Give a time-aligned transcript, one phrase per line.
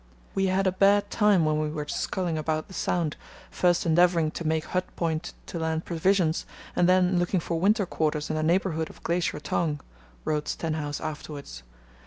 [0.33, 3.17] "We had a bad time when we were 'sculling' about the Sound,
[3.51, 8.31] first endeavouring to make Hut Point to land provisions, and then looking for winter quarters
[8.31, 9.79] in the neighbourhood of Glacier Tongue,"
[10.25, 11.61] wrote Stenhouse afterwards.